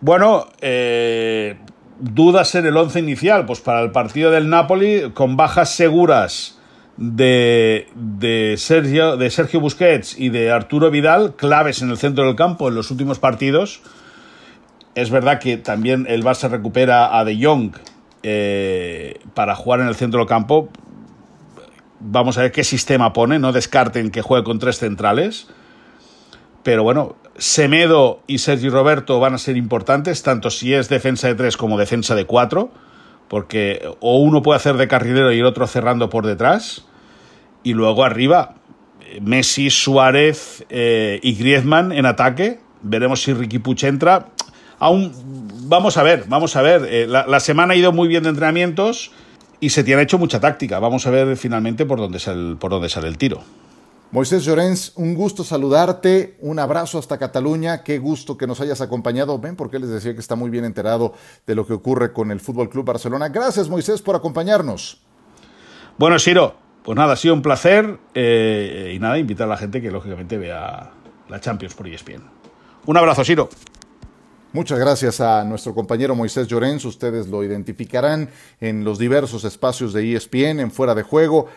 Bueno, 0.00 0.46
eh, 0.60 1.56
dudas 2.00 2.54
en 2.54 2.66
el 2.66 2.76
11 2.76 2.98
inicial. 2.98 3.46
Pues 3.46 3.60
para 3.60 3.80
el 3.80 3.92
partido 3.92 4.30
del 4.30 4.48
Napoli, 4.48 5.12
con 5.14 5.36
bajas 5.36 5.74
seguras 5.74 6.58
de, 6.96 8.54
Sergio, 8.58 9.16
de 9.16 9.30
Sergio 9.30 9.60
Busquets 9.60 10.18
y 10.18 10.28
de 10.28 10.50
Arturo 10.50 10.90
Vidal, 10.90 11.34
claves 11.36 11.82
en 11.82 11.90
el 11.90 11.96
centro 11.96 12.26
del 12.26 12.36
campo 12.36 12.68
en 12.68 12.74
los 12.74 12.90
últimos 12.90 13.18
partidos. 13.18 13.80
Es 14.94 15.10
verdad 15.10 15.40
que 15.40 15.56
también 15.56 16.06
el 16.08 16.22
Barça 16.22 16.48
recupera 16.48 17.18
a 17.18 17.24
De 17.24 17.42
Jong 17.42 17.72
eh, 18.22 19.18
para 19.34 19.56
jugar 19.56 19.80
en 19.80 19.88
el 19.88 19.96
centro 19.96 20.20
del 20.20 20.28
campo. 20.28 20.68
Vamos 22.06 22.36
a 22.36 22.42
ver 22.42 22.52
qué 22.52 22.64
sistema 22.64 23.14
pone, 23.14 23.38
no 23.38 23.50
descarten 23.52 24.10
que 24.10 24.20
juegue 24.20 24.44
con 24.44 24.58
tres 24.58 24.78
centrales. 24.78 25.48
Pero 26.62 26.82
bueno, 26.82 27.16
Semedo 27.38 28.20
y 28.26 28.38
Sergi 28.38 28.68
Roberto 28.68 29.20
van 29.20 29.32
a 29.32 29.38
ser 29.38 29.56
importantes, 29.56 30.22
tanto 30.22 30.50
si 30.50 30.74
es 30.74 30.90
defensa 30.90 31.28
de 31.28 31.34
tres 31.34 31.56
como 31.56 31.78
defensa 31.78 32.14
de 32.14 32.26
cuatro, 32.26 32.70
porque 33.28 33.88
o 34.00 34.18
uno 34.18 34.42
puede 34.42 34.58
hacer 34.58 34.76
de 34.76 34.86
carrilero 34.86 35.32
y 35.32 35.38
el 35.38 35.46
otro 35.46 35.66
cerrando 35.66 36.10
por 36.10 36.26
detrás. 36.26 36.84
Y 37.62 37.72
luego 37.72 38.04
arriba, 38.04 38.56
Messi, 39.22 39.70
Suárez 39.70 40.66
eh, 40.68 41.20
y 41.22 41.36
Griezmann 41.36 41.90
en 41.90 42.04
ataque. 42.04 42.60
Veremos 42.82 43.22
si 43.22 43.32
Ricky 43.32 43.60
Puch 43.60 43.82
entra. 43.84 44.28
Aún 44.78 45.10
vamos 45.68 45.96
a 45.96 46.02
ver, 46.02 46.24
vamos 46.28 46.54
a 46.56 46.60
ver. 46.60 46.86
Eh, 46.86 47.06
la 47.06 47.40
semana 47.40 47.72
ha 47.72 47.76
ido 47.76 47.92
muy 47.92 48.08
bien 48.08 48.24
de 48.24 48.28
entrenamientos 48.28 49.10
y 49.60 49.70
se 49.70 49.84
tiene 49.84 50.02
hecho 50.02 50.18
mucha 50.18 50.40
táctica. 50.40 50.78
Vamos 50.78 51.06
a 51.06 51.10
ver 51.10 51.36
finalmente 51.36 51.86
por 51.86 51.98
dónde 51.98 52.18
sale, 52.18 52.56
por 52.56 52.70
dónde 52.70 52.88
sale 52.88 53.08
el 53.08 53.18
tiro. 53.18 53.42
Moisés 54.14 54.44
Llorens, 54.44 54.92
un 54.94 55.14
gusto 55.16 55.42
saludarte, 55.42 56.36
un 56.40 56.60
abrazo 56.60 57.00
hasta 57.00 57.18
Cataluña, 57.18 57.82
qué 57.82 57.98
gusto 57.98 58.38
que 58.38 58.46
nos 58.46 58.60
hayas 58.60 58.80
acompañado. 58.80 59.40
Ven, 59.40 59.56
porque 59.56 59.80
les 59.80 59.88
decía 59.88 60.14
que 60.14 60.20
está 60.20 60.36
muy 60.36 60.50
bien 60.50 60.64
enterado 60.64 61.14
de 61.46 61.56
lo 61.56 61.66
que 61.66 61.72
ocurre 61.72 62.12
con 62.12 62.30
el 62.30 62.38
Fútbol 62.38 62.70
Club 62.70 62.84
Barcelona. 62.84 63.30
Gracias, 63.30 63.68
Moisés, 63.68 64.02
por 64.02 64.14
acompañarnos. 64.14 65.00
Bueno, 65.98 66.16
Siro, 66.20 66.54
pues 66.84 66.96
nada, 66.96 67.14
ha 67.14 67.16
sido 67.16 67.34
un 67.34 67.42
placer 67.42 67.98
eh, 68.14 68.92
y 68.94 69.00
nada, 69.00 69.18
invitar 69.18 69.48
a 69.48 69.50
la 69.50 69.56
gente 69.56 69.82
que 69.82 69.90
lógicamente 69.90 70.38
vea 70.38 70.92
la 71.28 71.40
Champions 71.40 71.74
por 71.74 71.88
ESPN. 71.88 72.22
Un 72.86 72.96
abrazo, 72.96 73.24
Siro. 73.24 73.48
Muchas 74.54 74.78
gracias 74.78 75.20
a 75.20 75.42
nuestro 75.42 75.74
compañero 75.74 76.14
Moisés 76.14 76.46
Llorens. 76.46 76.84
Ustedes 76.84 77.26
lo 77.26 77.42
identificarán 77.42 78.30
en 78.60 78.84
los 78.84 79.00
diversos 79.00 79.42
espacios 79.42 79.92
de 79.92 80.14
ESPN, 80.14 80.60
en 80.60 80.70
Fuera 80.70 80.94
de 80.94 81.02
Juego. 81.02 81.48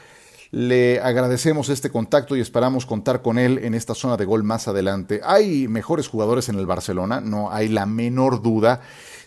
Le 0.50 1.00
agradecemos 1.00 1.70
este 1.70 1.92
contacto 1.92 2.36
y 2.36 2.40
esperamos 2.40 2.88
contar 2.88 3.22
con 3.22 3.38
él 3.38 3.60
en 3.60 3.76
esta 3.76 3.94
zona 3.94 4.18
de 4.18 4.26
gol 4.26 4.44
más 4.44 4.68
adelante. 4.68 5.22
Hay 5.24 5.68
mejores 5.68 6.08
jugadores 6.08 6.50
en 6.50 6.58
el 6.58 6.66
Barcelona, 6.66 7.22
no 7.22 7.52
hay 7.52 7.68
la 7.68 7.86
menor 7.86 8.42
duda. 8.42 8.82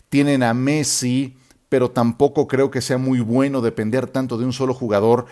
Tienen 0.08 0.42
a 0.42 0.52
Messi, 0.52 1.36
pero 1.68 1.92
tampoco 1.92 2.48
creo 2.48 2.72
que 2.72 2.80
sea 2.80 2.98
muy 2.98 3.20
bueno 3.20 3.60
depender 3.60 4.08
tanto 4.08 4.36
de 4.36 4.46
un 4.46 4.52
solo 4.52 4.74
jugador. 4.74 5.26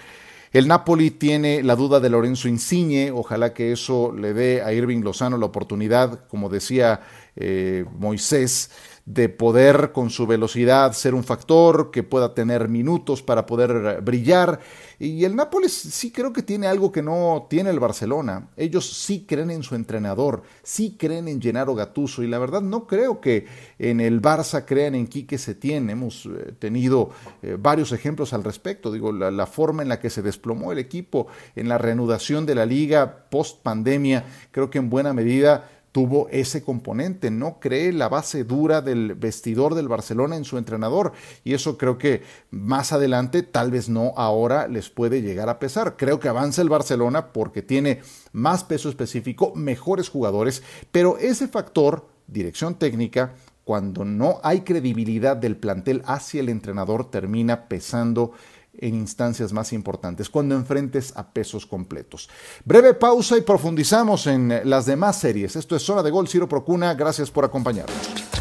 El 0.53 0.67
Napoli 0.67 1.11
tiene 1.11 1.63
la 1.63 1.77
duda 1.77 2.01
de 2.01 2.09
Lorenzo 2.09 2.49
Insigne, 2.49 3.11
ojalá 3.11 3.53
que 3.53 3.73
eso 3.73 4.13
le 4.13 4.33
dé 4.33 4.63
a 4.63 4.73
Irving 4.73 5.03
Lozano 5.03 5.37
la 5.37 5.47
oportunidad, 5.47 6.27
como 6.29 6.49
decía 6.49 7.01
eh, 7.37 7.85
Moisés, 7.99 8.71
de 9.09 9.31
poder 9.31 9.93
con 9.93 10.11
su 10.11 10.27
velocidad 10.27 10.93
ser 10.93 11.15
un 11.15 11.25
factor, 11.25 11.91
que 11.91 12.03
pueda 12.03 12.35
tener 12.35 12.69
minutos 12.69 13.23
para 13.23 13.47
poder 13.47 14.03
brillar. 14.03 14.61
Y 14.99 15.25
el 15.25 15.35
Nápoles 15.35 15.73
sí 15.73 16.13
creo 16.13 16.33
que 16.33 16.43
tiene 16.43 16.67
algo 16.67 16.93
que 16.93 17.03
no 17.03 17.47
tiene 17.49 17.71
el 17.71 17.81
Barcelona. 17.81 18.51
Ellos 18.55 18.93
sí 18.93 19.25
creen 19.27 19.51
en 19.51 19.63
su 19.63 19.75
entrenador, 19.77 20.43
sí 20.63 20.97
creen 20.99 21.27
en 21.29 21.41
Gennaro 21.41 21.75
Gattuso 21.75 22.23
y 22.23 22.27
la 22.27 22.39
verdad 22.39 22.61
no 22.61 22.87
creo 22.87 23.19
que 23.21 23.47
en 23.79 24.01
el 24.01 24.21
Barça 24.21 24.67
crean 24.67 24.95
en 24.95 25.07
Quique 25.07 25.39
Setién. 25.39 25.89
Hemos 25.89 26.27
eh, 26.27 26.53
tenido 26.59 27.09
eh, 27.41 27.57
varios 27.59 27.93
ejemplos 27.93 28.35
al 28.35 28.45
respecto. 28.45 28.93
Digo, 28.93 29.11
la 29.11 29.47
forma 29.47 29.83
en 29.83 29.89
la 29.89 30.01
que 30.01 30.11
se 30.11 30.21
desplomó 30.21 30.71
el 30.71 30.79
equipo 30.79 31.29
en 31.57 31.69
la 31.69 31.79
reanudación 31.79 32.45
de 32.45 32.57
la 32.57 32.67
liga 32.67 33.25
post 33.31 33.63
pandemia, 33.63 34.27
creo 34.51 34.69
que 34.69 34.79
en 34.79 34.91
buena 34.91 35.15
medida 35.15 35.78
tuvo 35.93 36.29
ese 36.31 36.63
componente, 36.63 37.31
no 37.31 37.59
cree 37.61 37.93
la 37.93 38.09
base 38.09 38.45
dura 38.45 38.81
del 38.83 39.15
vestidor 39.15 39.75
del 39.75 39.89
Barcelona 39.89 40.37
en 40.37 40.45
su 40.45 40.59
entrenador 40.59 41.13
y 41.45 41.55
eso 41.55 41.79
creo 41.79 41.99
que 41.99 42.23
más 42.51 42.93
adelante, 42.93 43.43
tal 43.43 43.71
vez 43.71 43.89
no 43.89 44.13
ahora, 44.17 44.69
les 44.69 44.91
puede 44.91 45.23
llegar 45.23 45.49
a 45.49 45.59
pesar. 45.59 45.97
Creo 45.97 46.21
que 46.21 46.29
avanza 46.29 46.63
el 46.63 46.69
Barcelona 46.69 47.33
porque 47.33 47.63
tiene 47.63 48.01
más 48.33 48.65
peso 48.65 48.89
específico, 48.89 49.53
mejores 49.55 50.09
jugadores, 50.09 50.63
pero 50.93 51.19
ese 51.19 51.49
factor, 51.49 52.07
dirección 52.27 52.75
técnica, 52.75 53.33
cuando 53.65 54.07
no 54.07 54.41
hay 54.43 54.63
credibilidad 54.63 55.37
del 55.37 55.57
plantel 55.57 56.03
hacia 56.07 56.41
el 56.41 56.49
entrenador, 56.49 57.11
termina 57.11 57.69
pesando 57.69 58.33
en 58.79 58.95
instancias 58.95 59.53
más 59.53 59.73
importantes, 59.73 60.31
cuando 60.31 60.55
enfrentes 60.55 61.13
a 61.17 61.33
pesos 61.33 61.67
completos. 61.67 62.29
Breve 62.65 62.95
pausa 62.95 63.37
y 63.37 63.43
profundizamos 63.43 64.27
en 64.27 64.61
las 64.65 64.87
demás 64.87 65.19
series. 65.19 65.57
Esto 65.57 65.77
es 65.77 65.83
Zona 65.83 66.03
de 66.03 66.11
Gol, 66.11 66.29
Ciro 66.29 66.49
Procuna, 66.49 66.95
gracias 66.95 67.31
por 67.31 67.45
acompañarnos. 67.45 68.38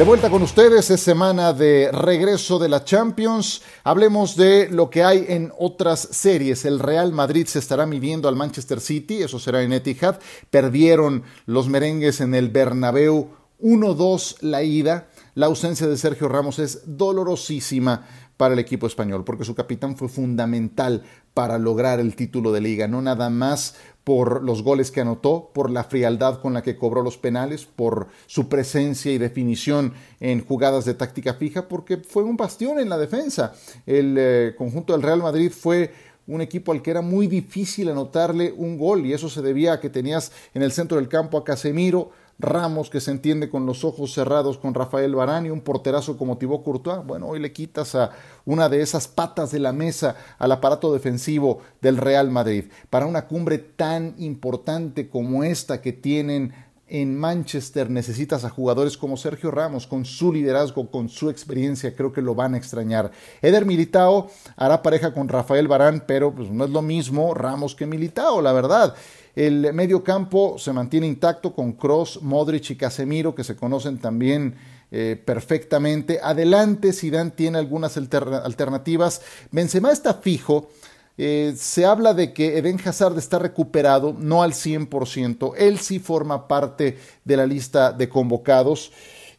De 0.00 0.06
vuelta 0.06 0.30
con 0.30 0.42
ustedes, 0.42 0.88
es 0.88 1.02
semana 1.02 1.52
de 1.52 1.90
regreso 1.92 2.58
de 2.58 2.70
la 2.70 2.86
Champions. 2.86 3.60
Hablemos 3.84 4.34
de 4.34 4.70
lo 4.70 4.88
que 4.88 5.04
hay 5.04 5.26
en 5.28 5.52
otras 5.58 6.00
series. 6.10 6.64
El 6.64 6.78
Real 6.78 7.12
Madrid 7.12 7.46
se 7.46 7.58
estará 7.58 7.84
midiendo 7.84 8.26
al 8.26 8.34
Manchester 8.34 8.80
City, 8.80 9.22
eso 9.22 9.38
será 9.38 9.62
en 9.62 9.74
Etihad. 9.74 10.18
Perdieron 10.48 11.24
los 11.44 11.68
merengues 11.68 12.22
en 12.22 12.34
el 12.34 12.48
Bernabéu 12.48 13.28
1-2 13.60 14.36
la 14.40 14.62
ida. 14.62 15.10
La 15.34 15.46
ausencia 15.46 15.86
de 15.86 15.98
Sergio 15.98 16.30
Ramos 16.30 16.58
es 16.58 16.80
dolorosísima 16.86 18.08
para 18.40 18.54
el 18.54 18.58
equipo 18.58 18.86
español, 18.86 19.22
porque 19.22 19.44
su 19.44 19.54
capitán 19.54 19.98
fue 19.98 20.08
fundamental 20.08 21.02
para 21.34 21.58
lograr 21.58 22.00
el 22.00 22.16
título 22.16 22.52
de 22.52 22.62
liga, 22.62 22.88
no 22.88 23.02
nada 23.02 23.28
más 23.28 23.76
por 24.02 24.42
los 24.42 24.62
goles 24.62 24.90
que 24.90 25.02
anotó, 25.02 25.50
por 25.52 25.68
la 25.68 25.84
frialdad 25.84 26.40
con 26.40 26.54
la 26.54 26.62
que 26.62 26.74
cobró 26.74 27.02
los 27.02 27.18
penales, 27.18 27.66
por 27.66 28.06
su 28.26 28.48
presencia 28.48 29.12
y 29.12 29.18
definición 29.18 29.92
en 30.20 30.42
jugadas 30.42 30.86
de 30.86 30.94
táctica 30.94 31.34
fija, 31.34 31.68
porque 31.68 31.98
fue 31.98 32.22
un 32.22 32.38
bastión 32.38 32.78
en 32.78 32.88
la 32.88 32.96
defensa. 32.96 33.52
El 33.84 34.16
eh, 34.18 34.54
conjunto 34.56 34.94
del 34.94 35.02
Real 35.02 35.20
Madrid 35.20 35.52
fue 35.52 35.92
un 36.26 36.40
equipo 36.40 36.72
al 36.72 36.80
que 36.80 36.92
era 36.92 37.02
muy 37.02 37.26
difícil 37.26 37.90
anotarle 37.90 38.54
un 38.56 38.78
gol 38.78 39.04
y 39.04 39.12
eso 39.12 39.28
se 39.28 39.42
debía 39.42 39.74
a 39.74 39.80
que 39.80 39.90
tenías 39.90 40.32
en 40.54 40.62
el 40.62 40.72
centro 40.72 40.96
del 40.96 41.08
campo 41.08 41.36
a 41.36 41.44
Casemiro, 41.44 42.10
Ramos 42.40 42.88
que 42.90 43.00
se 43.00 43.10
entiende 43.10 43.50
con 43.50 43.66
los 43.66 43.84
ojos 43.84 44.14
cerrados 44.14 44.58
con 44.58 44.74
Rafael 44.74 45.14
Barán 45.14 45.50
un 45.50 45.60
porterazo 45.60 46.16
como 46.16 46.38
Thibaut 46.38 46.64
Courtois. 46.64 47.04
Bueno, 47.06 47.26
hoy 47.28 47.38
le 47.38 47.52
quitas 47.52 47.94
a 47.94 48.10
una 48.44 48.68
de 48.68 48.82
esas 48.82 49.08
patas 49.08 49.52
de 49.52 49.58
la 49.58 49.72
mesa 49.72 50.16
al 50.38 50.52
aparato 50.52 50.92
defensivo 50.92 51.60
del 51.80 51.96
Real 51.96 52.30
Madrid. 52.30 52.64
Para 52.88 53.06
una 53.06 53.26
cumbre 53.26 53.58
tan 53.58 54.14
importante 54.18 55.08
como 55.08 55.44
esta 55.44 55.80
que 55.80 55.92
tienen 55.92 56.54
en 56.90 57.16
Manchester 57.16 57.88
necesitas 57.88 58.44
a 58.44 58.50
jugadores 58.50 58.96
como 58.96 59.16
Sergio 59.16 59.52
Ramos, 59.52 59.86
con 59.86 60.04
su 60.04 60.32
liderazgo, 60.32 60.90
con 60.90 61.08
su 61.08 61.30
experiencia, 61.30 61.94
creo 61.94 62.12
que 62.12 62.20
lo 62.20 62.34
van 62.34 62.54
a 62.54 62.58
extrañar. 62.58 63.12
Eder 63.40 63.64
Militao 63.64 64.28
hará 64.56 64.82
pareja 64.82 65.14
con 65.14 65.28
Rafael 65.28 65.68
Barán, 65.68 66.02
pero 66.06 66.34
pues 66.34 66.50
no 66.50 66.64
es 66.64 66.70
lo 66.70 66.82
mismo 66.82 67.32
Ramos 67.32 67.76
que 67.76 67.86
Militao, 67.86 68.42
la 68.42 68.52
verdad. 68.52 68.94
El 69.34 69.72
medio 69.72 70.02
campo 70.02 70.56
se 70.58 70.72
mantiene 70.72 71.06
intacto 71.06 71.54
con 71.54 71.72
Cross, 71.72 72.20
Modric 72.22 72.70
y 72.70 72.76
Casemiro, 72.76 73.34
que 73.34 73.44
se 73.44 73.56
conocen 73.56 73.98
también 73.98 74.56
eh, 74.90 75.20
perfectamente. 75.24 76.18
Adelante, 76.22 76.92
Zidane 76.92 77.30
tiene 77.30 77.58
algunas 77.58 77.96
alternativas. 77.96 79.22
Benzema 79.52 79.92
está 79.92 80.14
fijo. 80.14 80.68
Eh, 81.16 81.54
se 81.56 81.84
habla 81.84 82.14
de 82.14 82.32
que 82.32 82.58
Eden 82.58 82.80
Hazard 82.82 83.18
está 83.18 83.38
recuperado, 83.38 84.16
no 84.18 84.42
al 84.42 84.52
100%. 84.52 85.52
Él 85.58 85.78
sí 85.78 85.98
forma 85.98 86.48
parte 86.48 86.98
de 87.24 87.36
la 87.36 87.46
lista 87.46 87.92
de 87.92 88.08
convocados. 88.08 88.90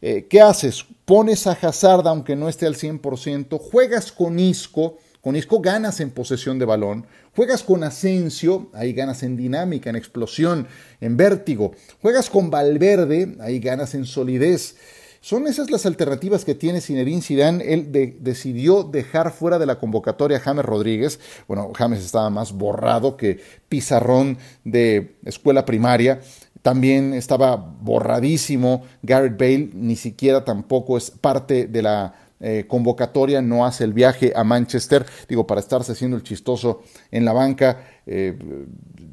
Eh, 0.01 0.27
¿Qué 0.29 0.41
haces? 0.41 0.85
Pones 1.05 1.47
a 1.47 1.51
Hazard 1.51 2.07
aunque 2.07 2.35
no 2.35 2.49
esté 2.49 2.65
al 2.65 2.75
100%, 2.75 3.59
juegas 3.59 4.11
con 4.11 4.39
Isco, 4.39 4.97
con 5.21 5.35
Isco 5.35 5.61
ganas 5.61 5.99
en 5.99 6.09
posesión 6.09 6.59
de 6.59 6.65
balón, 6.65 7.05
juegas 7.35 7.63
con 7.63 7.83
Asensio, 7.83 8.69
ahí 8.73 8.93
ganas 8.93 9.23
en 9.23 9.37
dinámica, 9.37 9.89
en 9.89 9.95
explosión, 9.95 10.67
en 10.99 11.15
vértigo, 11.15 11.73
juegas 12.01 12.29
con 12.29 12.49
Valverde, 12.49 13.35
ahí 13.39 13.59
ganas 13.59 13.93
en 13.93 14.05
solidez. 14.05 14.75
Son 15.23 15.45
esas 15.45 15.69
las 15.69 15.85
alternativas 15.85 16.43
que 16.43 16.55
tiene 16.55 16.81
Zinedine 16.81 17.21
Zidane. 17.21 17.63
Él 17.71 18.17
decidió 18.21 18.81
dejar 18.81 19.31
fuera 19.31 19.59
de 19.59 19.67
la 19.67 19.77
convocatoria 19.77 20.37
a 20.37 20.39
James 20.39 20.65
Rodríguez. 20.65 21.19
Bueno, 21.47 21.71
James 21.75 22.03
estaba 22.03 22.31
más 22.31 22.53
borrado 22.53 23.17
que 23.17 23.39
pizarrón 23.69 24.39
de 24.63 25.17
escuela 25.23 25.63
primaria. 25.63 26.21
También 26.63 27.13
estaba 27.13 27.55
borradísimo 27.55 28.83
Garrett 29.03 29.37
Bale, 29.37 29.69
ni 29.73 29.95
siquiera 29.95 30.43
tampoco 30.43 30.97
es 30.97 31.11
parte 31.11 31.67
de 31.67 31.83
la 31.83 32.15
eh, 32.41 32.65
convocatoria, 32.67 33.41
no 33.41 33.65
hace 33.65 33.83
el 33.83 33.93
viaje 33.93 34.33
a 34.35 34.43
Manchester, 34.43 35.05
digo, 35.29 35.45
para 35.45 35.61
estarse 35.61 35.91
haciendo 35.91 36.17
el 36.17 36.23
chistoso 36.23 36.81
en 37.11 37.25
la 37.25 37.33
banca. 37.33 37.83
Eh, 38.07 38.35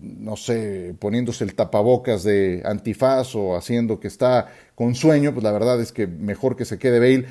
no 0.00 0.36
sé, 0.36 0.94
poniéndose 0.98 1.44
el 1.44 1.54
tapabocas 1.54 2.22
de 2.22 2.62
antifaz 2.64 3.34
o 3.34 3.56
haciendo 3.56 4.00
que 4.00 4.08
está 4.08 4.48
con 4.74 4.94
sueño, 4.94 5.32
pues 5.32 5.42
la 5.42 5.52
verdad 5.52 5.80
es 5.80 5.92
que 5.92 6.06
mejor 6.06 6.56
que 6.56 6.64
se 6.64 6.78
quede 6.78 7.00
Bale. 7.00 7.26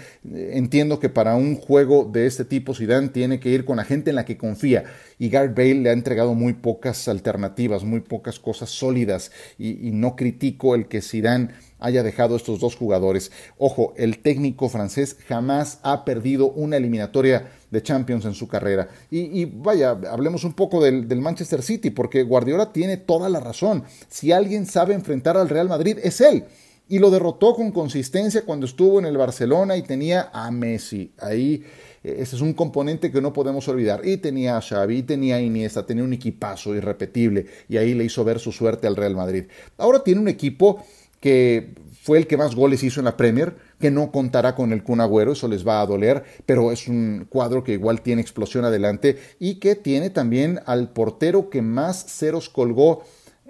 Entiendo 0.54 1.00
que 1.00 1.10
para 1.10 1.36
un 1.36 1.56
juego 1.56 2.04
de 2.04 2.28
este 2.28 2.46
tipo 2.46 2.76
Zidane 2.76 3.08
tiene 3.08 3.40
que 3.40 3.50
ir 3.50 3.66
con 3.66 3.78
la 3.78 3.86
gente 3.86 4.10
en 4.10 4.18
la 4.18 4.26
que 4.26 4.38
confía 4.38 4.84
y 5.18 5.30
Gareth 5.30 5.56
Bale 5.56 5.76
le 5.76 5.90
ha 5.90 5.94
entregado 5.94 6.34
muy 6.34 6.54
pocas 6.54 7.08
alternativas, 7.08 7.84
muy 7.84 8.02
pocas 8.02 8.40
cosas 8.40 8.70
sólidas 8.70 9.32
y, 9.58 9.88
y 9.88 9.92
no 9.92 10.16
critico 10.16 10.76
el 10.76 10.88
que 10.88 11.02
Zidane 11.02 11.50
haya 11.80 12.04
dejado 12.04 12.36
estos 12.36 12.60
dos 12.60 12.76
jugadores. 12.76 13.32
Ojo, 13.58 13.94
el 13.98 14.20
técnico 14.20 14.70
francés 14.70 15.18
jamás 15.28 15.80
ha 15.84 16.06
perdido 16.06 16.52
una 16.52 16.78
eliminatoria 16.78 17.50
de 17.72 17.84
Champions 17.84 18.26
en 18.26 18.34
su 18.34 18.48
carrera. 18.48 18.90
Y, 19.12 19.46
vaya, 19.46 19.92
hablemos 20.10 20.44
un 20.44 20.54
poco 20.54 20.82
del, 20.84 21.06
Manchester 21.22 21.62
City, 21.62 21.90
porque 21.90 22.24
Guardiola 22.24 22.72
tiene 22.72 22.98
toda 22.98 23.30
la 23.30 23.40
razón. 23.40 23.84
Si 24.10 24.32
alguien 24.32 24.66
sabe 24.66 24.94
enfrentar 24.94 25.38
al 25.38 25.50
Real 25.50 25.68
Madrid, 25.68 25.98
es 26.02 26.22
él. 26.22 26.46
Y 26.90 27.00
lo 27.00 27.12
derrotó 27.12 27.54
con 27.54 27.72
consistencia 27.72 28.46
cuando 28.46 28.66
estuvo 28.66 29.00
en 29.00 29.06
el 29.06 29.18
Barcelona 29.18 29.76
y 29.76 29.82
tenía 29.82 30.30
a 30.32 30.50
Messi. 30.52 31.12
Ahí 31.20 31.66
eh, 32.08 32.18
ese 32.20 32.38
es 32.38 32.42
un 32.42 32.54
componente 32.54 33.12
que 33.12 33.22
no 33.22 33.34
podemos 33.34 33.68
olvidar. 33.68 34.08
Y 34.08 34.18
tenía 34.18 34.56
a 34.56 34.62
Xavi, 34.62 35.00
y 35.00 35.04
tenía 35.04 35.36
a 35.36 35.42
Iniesta, 35.42 35.86
tenía 35.86 36.06
un 36.06 36.14
equipazo 36.14 36.74
irrepetible 36.74 37.46
y 37.68 37.76
ahí 37.76 37.94
le 37.94 38.06
hizo 38.06 38.24
ver 38.24 38.40
su 38.40 38.54
suerte 38.54 38.88
al 38.88 38.96
Real 38.96 39.16
Madrid. 39.16 39.46
Ahora 39.78 40.04
tiene 40.04 40.22
un 40.22 40.30
equipo 40.30 40.86
que 41.20 41.74
fue 42.02 42.18
el 42.18 42.28
que 42.28 42.38
más 42.38 42.56
goles 42.56 42.84
hizo 42.84 43.02
en 43.02 43.06
la 43.06 43.18
Premier, 43.18 43.56
que 43.80 43.92
no 43.92 44.12
contará 44.12 44.56
con 44.56 44.72
el 44.72 44.82
Kun 44.82 45.02
Agüero, 45.02 45.34
eso 45.34 45.48
les 45.48 45.68
va 45.68 45.82
a 45.82 45.86
doler, 45.86 46.24
pero 46.46 46.72
es 46.72 46.88
un 46.88 47.28
cuadro 47.30 47.64
que 47.64 47.74
igual 47.74 48.02
tiene 48.02 48.22
explosión 48.22 48.64
adelante 48.64 49.18
y 49.40 49.56
que 49.56 49.76
tiene 49.76 50.10
también 50.10 50.62
al 50.66 50.90
portero 50.90 51.50
que 51.50 51.62
más 51.62 52.06
ceros 52.06 52.50
colgó 52.50 53.04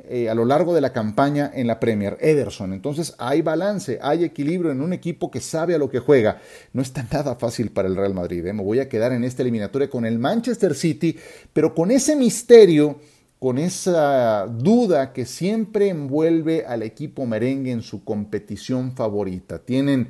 eh, 0.09 0.29
a 0.29 0.35
lo 0.35 0.45
largo 0.45 0.73
de 0.73 0.81
la 0.81 0.93
campaña 0.93 1.51
en 1.53 1.67
la 1.67 1.79
Premier, 1.79 2.17
Ederson. 2.21 2.71
Entonces 2.71 3.13
hay 3.17 3.41
balance, 3.41 3.99
hay 4.01 4.23
equilibrio 4.23 4.71
en 4.71 4.81
un 4.81 4.93
equipo 4.93 5.29
que 5.29 5.41
sabe 5.41 5.75
a 5.75 5.77
lo 5.77 5.89
que 5.89 5.99
juega. 5.99 6.39
No 6.71 6.81
está 6.81 7.05
nada 7.11 7.35
fácil 7.35 7.71
para 7.71 7.87
el 7.87 7.95
Real 7.95 8.13
Madrid. 8.13 8.45
¿eh? 8.45 8.53
Me 8.53 8.63
voy 8.63 8.79
a 8.79 8.87
quedar 8.89 9.11
en 9.11 9.23
esta 9.23 9.41
eliminatoria 9.41 9.89
con 9.89 10.05
el 10.05 10.17
Manchester 10.17 10.75
City, 10.75 11.17
pero 11.51 11.75
con 11.75 11.91
ese 11.91 12.15
misterio 12.15 12.99
con 13.39 13.57
esa 13.59 14.47
duda 14.47 15.13
que 15.13 15.25
siempre 15.25 15.89
envuelve 15.89 16.65
al 16.65 16.81
equipo 16.81 17.25
merengue 17.25 17.71
en 17.71 17.81
su 17.81 18.03
competición 18.03 18.93
favorita. 18.93 19.59
Tienen 19.59 20.07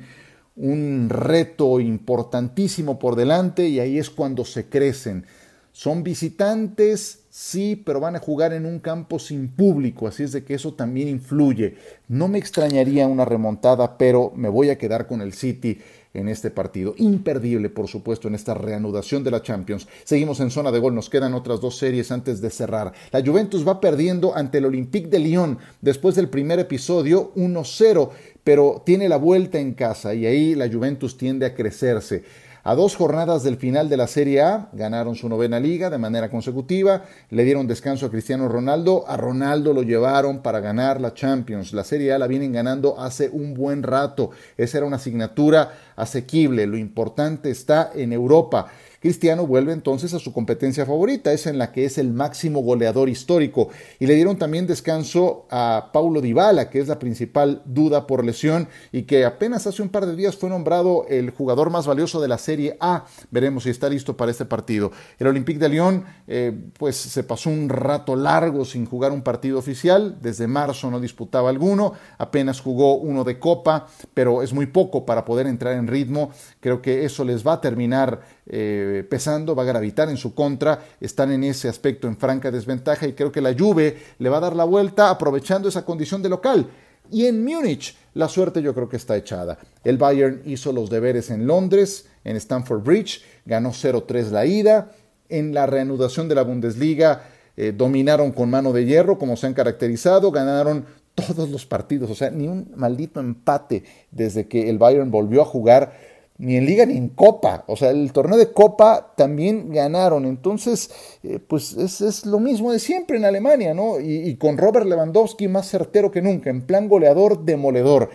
un 0.56 1.08
reto 1.10 1.78
importantísimo 1.78 2.98
por 2.98 3.16
delante 3.16 3.68
y 3.68 3.80
ahí 3.80 3.98
es 3.98 4.10
cuando 4.10 4.44
se 4.44 4.68
crecen. 4.68 5.26
Son 5.72 6.02
visitantes, 6.02 7.20
sí, 7.30 7.76
pero 7.76 8.00
van 8.00 8.16
a 8.16 8.18
jugar 8.18 8.52
en 8.52 8.66
un 8.66 8.80
campo 8.80 9.20
sin 9.20 9.46
público, 9.46 10.08
así 10.08 10.24
es 10.24 10.32
de 10.32 10.42
que 10.42 10.54
eso 10.54 10.74
también 10.74 11.06
influye. 11.06 11.76
No 12.08 12.26
me 12.26 12.38
extrañaría 12.38 13.06
una 13.06 13.24
remontada, 13.24 13.96
pero 13.96 14.32
me 14.34 14.48
voy 14.48 14.70
a 14.70 14.78
quedar 14.78 15.06
con 15.06 15.20
el 15.20 15.34
City 15.34 15.78
en 16.14 16.28
este 16.28 16.50
partido. 16.50 16.94
Imperdible, 16.98 17.70
por 17.70 17.88
supuesto, 17.88 18.28
en 18.28 18.34
esta 18.34 18.54
reanudación 18.54 19.24
de 19.24 19.30
la 19.30 19.42
Champions. 19.42 19.86
Seguimos 20.04 20.40
en 20.40 20.50
zona 20.50 20.70
de 20.70 20.78
gol, 20.78 20.94
nos 20.94 21.10
quedan 21.10 21.34
otras 21.34 21.60
dos 21.60 21.76
series 21.76 22.10
antes 22.10 22.40
de 22.40 22.50
cerrar. 22.50 22.92
La 23.10 23.24
Juventus 23.24 23.66
va 23.66 23.80
perdiendo 23.80 24.34
ante 24.36 24.58
el 24.58 24.66
Olympique 24.66 25.08
de 25.08 25.18
Lyon 25.18 25.58
después 25.80 26.14
del 26.14 26.28
primer 26.28 26.58
episodio 26.58 27.32
1-0, 27.34 28.10
pero 28.44 28.82
tiene 28.84 29.08
la 29.08 29.16
vuelta 29.16 29.58
en 29.58 29.74
casa 29.74 30.14
y 30.14 30.26
ahí 30.26 30.54
la 30.54 30.70
Juventus 30.70 31.16
tiende 31.16 31.46
a 31.46 31.54
crecerse. 31.54 32.24
A 32.68 32.74
dos 32.74 32.96
jornadas 32.96 33.44
del 33.44 33.56
final 33.56 33.88
de 33.88 33.96
la 33.96 34.06
Serie 34.06 34.42
A, 34.42 34.68
ganaron 34.74 35.14
su 35.14 35.26
novena 35.30 35.58
liga 35.58 35.88
de 35.88 35.96
manera 35.96 36.28
consecutiva, 36.28 37.04
le 37.30 37.44
dieron 37.44 37.66
descanso 37.66 38.04
a 38.04 38.10
Cristiano 38.10 38.46
Ronaldo, 38.46 39.06
a 39.08 39.16
Ronaldo 39.16 39.72
lo 39.72 39.82
llevaron 39.82 40.42
para 40.42 40.60
ganar 40.60 41.00
la 41.00 41.14
Champions. 41.14 41.72
La 41.72 41.82
Serie 41.82 42.12
A 42.12 42.18
la 42.18 42.26
vienen 42.26 42.52
ganando 42.52 43.00
hace 43.00 43.30
un 43.30 43.54
buen 43.54 43.82
rato, 43.82 44.32
esa 44.58 44.76
era 44.76 44.86
una 44.86 44.96
asignatura 44.96 45.72
asequible, 45.96 46.66
lo 46.66 46.76
importante 46.76 47.50
está 47.50 47.90
en 47.94 48.12
Europa. 48.12 48.66
Cristiano 49.00 49.46
vuelve 49.46 49.72
entonces 49.72 50.12
a 50.14 50.18
su 50.18 50.32
competencia 50.32 50.84
favorita, 50.84 51.32
es 51.32 51.46
en 51.46 51.58
la 51.58 51.70
que 51.70 51.84
es 51.84 51.98
el 51.98 52.12
máximo 52.12 52.60
goleador 52.60 53.08
histórico. 53.08 53.68
Y 53.98 54.06
le 54.06 54.14
dieron 54.14 54.38
también 54.38 54.66
descanso 54.66 55.46
a 55.50 55.90
Paulo 55.92 56.20
Dybala, 56.20 56.68
que 56.68 56.80
es 56.80 56.88
la 56.88 56.98
principal 56.98 57.62
duda 57.64 58.06
por 58.06 58.24
lesión 58.24 58.68
y 58.90 59.02
que 59.02 59.24
apenas 59.24 59.66
hace 59.66 59.82
un 59.82 59.88
par 59.88 60.06
de 60.06 60.16
días 60.16 60.36
fue 60.36 60.50
nombrado 60.50 61.06
el 61.08 61.30
jugador 61.30 61.70
más 61.70 61.86
valioso 61.86 62.20
de 62.20 62.28
la 62.28 62.38
Serie 62.38 62.76
A. 62.80 63.04
Veremos 63.30 63.64
si 63.64 63.70
está 63.70 63.88
listo 63.88 64.16
para 64.16 64.30
este 64.30 64.44
partido. 64.44 64.90
El 65.18 65.28
Olympique 65.28 65.58
de 65.58 65.68
Lyon, 65.68 66.04
eh, 66.26 66.52
pues 66.76 66.96
se 66.96 67.22
pasó 67.22 67.50
un 67.50 67.68
rato 67.68 68.16
largo 68.16 68.64
sin 68.64 68.84
jugar 68.84 69.12
un 69.12 69.22
partido 69.22 69.58
oficial. 69.58 70.18
Desde 70.20 70.46
marzo 70.46 70.90
no 70.90 71.00
disputaba 71.00 71.50
alguno, 71.50 71.92
apenas 72.18 72.60
jugó 72.60 72.96
uno 72.96 73.24
de 73.24 73.38
Copa, 73.38 73.86
pero 74.14 74.42
es 74.42 74.52
muy 74.52 74.66
poco 74.66 75.06
para 75.06 75.24
poder 75.24 75.46
entrar 75.46 75.74
en 75.74 75.86
ritmo. 75.86 76.30
Creo 76.60 76.82
que 76.82 77.04
eso 77.04 77.24
les 77.24 77.46
va 77.46 77.54
a 77.54 77.60
terminar 77.60 78.20
eh, 78.46 78.87
pesando, 79.08 79.54
va 79.54 79.62
a 79.62 79.66
gravitar 79.66 80.08
en 80.08 80.16
su 80.16 80.34
contra, 80.34 80.80
están 81.00 81.32
en 81.32 81.44
ese 81.44 81.68
aspecto 81.68 82.06
en 82.06 82.16
franca 82.16 82.50
desventaja 82.50 83.06
y 83.06 83.12
creo 83.12 83.32
que 83.32 83.40
la 83.40 83.54
Juve 83.56 83.96
le 84.18 84.28
va 84.28 84.38
a 84.38 84.40
dar 84.40 84.56
la 84.56 84.64
vuelta 84.64 85.10
aprovechando 85.10 85.68
esa 85.68 85.84
condición 85.84 86.22
de 86.22 86.28
local. 86.28 86.68
Y 87.10 87.26
en 87.26 87.44
Múnich, 87.44 87.96
la 88.14 88.28
suerte 88.28 88.60
yo 88.62 88.74
creo 88.74 88.88
que 88.88 88.96
está 88.96 89.16
echada. 89.16 89.58
El 89.84 89.96
Bayern 89.96 90.42
hizo 90.44 90.72
los 90.72 90.90
deberes 90.90 91.30
en 91.30 91.46
Londres, 91.46 92.06
en 92.24 92.36
Stamford 92.36 92.82
Bridge, 92.82 93.22
ganó 93.46 93.70
0-3 93.70 94.30
la 94.30 94.44
ida. 94.44 94.92
En 95.30 95.54
la 95.54 95.66
reanudación 95.66 96.28
de 96.28 96.34
la 96.34 96.42
Bundesliga 96.42 97.22
eh, 97.56 97.72
dominaron 97.76 98.32
con 98.32 98.50
mano 98.50 98.72
de 98.72 98.84
hierro, 98.84 99.18
como 99.18 99.36
se 99.36 99.46
han 99.46 99.54
caracterizado, 99.54 100.30
ganaron 100.30 100.86
todos 101.14 101.48
los 101.50 101.66
partidos, 101.66 102.10
o 102.10 102.14
sea, 102.14 102.30
ni 102.30 102.46
un 102.46 102.72
maldito 102.76 103.18
empate 103.18 103.82
desde 104.12 104.46
que 104.46 104.70
el 104.70 104.78
Bayern 104.78 105.10
volvió 105.10 105.42
a 105.42 105.44
jugar 105.44 105.92
ni 106.38 106.56
en 106.56 106.66
liga 106.66 106.86
ni 106.86 106.96
en 106.96 107.08
copa. 107.08 107.64
O 107.66 107.76
sea, 107.76 107.90
el 107.90 108.12
torneo 108.12 108.38
de 108.38 108.52
copa 108.52 109.12
también 109.16 109.70
ganaron. 109.70 110.24
Entonces, 110.24 110.90
eh, 111.22 111.38
pues 111.38 111.76
es, 111.76 112.24
lo 112.24 112.38
mismo 112.38 112.72
de 112.72 112.78
siempre 112.78 113.16
en 113.16 113.24
Alemania, 113.24 113.74
¿no? 113.74 114.00
Y, 114.00 114.36
con 114.36 114.56
Robert 114.56 114.86
Lewandowski 114.86 115.48
más 115.48 115.68
certero 115.68 116.10
que 116.10 116.22
nunca, 116.22 116.50
en 116.50 116.62
plan 116.62 116.88
goleador 116.88 117.44
demoledor. 117.44 118.10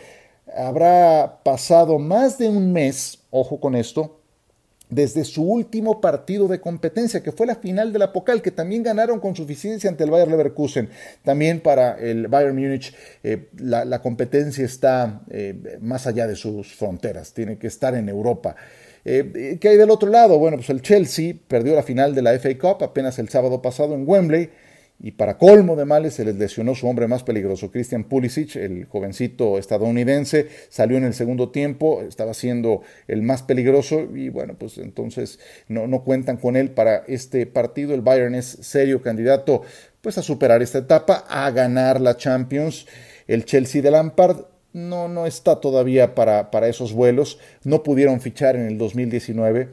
Habrá 0.56 1.42
pasado 1.44 2.00
más 2.00 2.38
de 2.38 2.50
un 2.50 2.72
mes, 2.72 3.20
ojo 3.30 3.60
con 3.60 3.76
esto, 3.76 4.23
desde 4.94 5.24
su 5.24 5.44
último 5.44 6.00
partido 6.02 6.48
de 6.48 6.60
competencia, 6.60 7.24
que 7.24 7.32
fue 7.32 7.48
la 7.48 7.56
final 7.56 7.92
de 7.92 8.00
la 8.00 8.14
Pocal, 8.14 8.42
que 8.42 8.52
también 8.52 8.84
ganaron 8.84 9.20
con 9.20 9.36
suficiencia 9.36 9.90
ante 9.90 10.04
el 10.04 10.12
Bayern 10.12 10.32
Leverkusen. 10.32 10.90
También 11.24 11.60
para 11.60 11.98
el 12.00 12.28
Bayern 12.28 12.56
Múnich 12.56 12.94
eh, 13.24 13.50
la, 13.58 14.02
competencia 14.02 14.66
está 14.66 15.22
eh, 15.30 15.78
más 15.82 16.08
allá 16.08 16.28
de 16.28 16.36
sus 16.36 16.76
fronteras, 16.76 17.34
tiene 17.34 17.58
que 17.58 17.68
estar 17.68 17.96
en 17.96 18.10
Europa. 18.10 18.56
Eh, 19.06 19.58
¿Qué 19.60 19.70
hay 19.70 19.78
del 19.78 19.90
otro 19.90 20.10
lado? 20.10 20.38
Bueno, 20.40 20.58
pues 20.58 20.70
el 20.70 20.82
Chelsea 20.82 21.34
perdió 21.48 21.76
la 21.76 21.84
final 21.84 22.16
de 22.16 22.22
la 22.22 22.34
FA 22.40 22.58
Cup 22.58 22.84
apenas 22.84 23.20
el 23.20 23.30
sábado 23.30 23.62
pasado 23.62 23.96
en 23.96 24.08
Wembley. 24.08 24.50
Y 25.06 25.12
para 25.12 25.38
colmo 25.38 25.76
de 25.76 25.84
males 25.84 26.14
se 26.14 26.24
les 26.24 26.36
lesionó 26.36 26.76
su 26.76 26.88
hombre 26.88 27.10
más 27.10 27.24
peligroso, 27.24 27.70
Christian 27.70 28.06
Pulisic, 28.06 28.56
el 28.56 28.86
jovencito 28.86 29.58
estadounidense, 29.58 30.48
salió 30.70 30.96
en 30.96 31.04
el 31.04 31.14
segundo 31.14 31.50
tiempo, 31.50 32.02
estaba 32.04 32.34
siendo 32.34 32.84
el 33.10 33.22
más 33.22 33.44
peligroso 33.44 34.08
y 34.16 34.30
bueno, 34.30 34.56
pues 34.58 34.78
entonces 34.78 35.40
no, 35.68 35.88
no 35.88 36.06
cuentan 36.06 36.38
con 36.38 36.56
él 36.56 36.72
para 36.72 37.04
este 37.06 37.46
partido. 37.46 37.94
El 37.94 38.00
Bayern 38.00 38.34
es 38.34 38.46
serio 38.46 39.02
candidato 39.02 39.64
pues 40.00 40.18
a 40.18 40.22
superar 40.22 40.62
esta 40.62 40.78
etapa, 40.78 41.26
a 41.28 41.52
ganar 41.52 42.00
la 42.00 42.16
Champions. 42.16 42.88
El 43.28 43.44
Chelsea 43.44 43.82
de 43.82 43.92
Lampard 43.92 44.46
no, 44.72 45.10
no 45.10 45.26
está 45.26 45.60
todavía 45.60 46.16
para, 46.16 46.50
para 46.50 46.70
esos 46.70 46.94
vuelos, 46.94 47.40
no 47.66 47.84
pudieron 47.84 48.22
fichar 48.22 48.56
en 48.56 48.68
el 48.68 48.78
2019 48.78 49.68